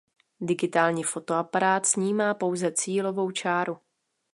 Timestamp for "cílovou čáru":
2.71-3.77